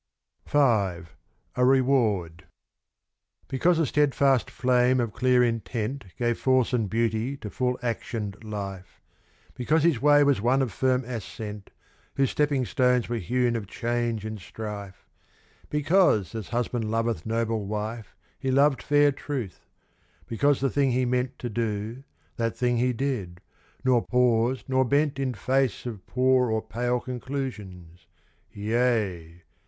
V 0.47 0.57
A 0.57 1.03
Reward 1.57 2.45
Because 3.47 3.77
a 3.77 3.85
steadfast 3.85 4.49
flame 4.49 4.99
of 4.99 5.13
clear 5.13 5.43
intent 5.43 6.05
Gave 6.17 6.39
force 6.39 6.73
and 6.73 6.89
beauty 6.89 7.37
to 7.37 7.51
full 7.51 7.77
actioned 7.83 8.43
life; 8.43 8.99
Because 9.53 9.83
his 9.83 10.01
way 10.01 10.23
was 10.23 10.41
one 10.41 10.63
of 10.63 10.71
firm 10.71 11.03
ascent, 11.03 11.69
Whose 12.15 12.31
stepping 12.31 12.65
stones 12.65 13.09
were 13.09 13.17
hewn 13.19 13.55
of 13.55 13.67
change 13.67 14.25
and 14.25 14.39
strife; 14.39 15.05
Because 15.69 16.33
as 16.33 16.49
husband 16.49 16.89
loveth 16.89 17.27
noble 17.27 17.67
wife 17.67 18.15
He 18.39 18.49
loved 18.49 18.81
fair 18.81 19.11
Truth; 19.11 19.67
because 20.25 20.61
the 20.61 20.71
thing 20.71 20.93
he 20.93 21.05
meant 21.05 21.37
To 21.37 21.47
do, 21.51 22.03
that 22.37 22.57
thing 22.57 22.77
he 22.77 22.91
did, 22.91 23.39
nor 23.85 24.03
paused, 24.07 24.67
nor 24.67 24.83
bent 24.83 25.19
In 25.19 25.35
face 25.35 25.85
of 25.85 26.07
poor 26.07 26.49
and 26.51 26.67
pale 26.67 26.99
conclusions; 26.99 28.07
yea! 28.51 29.43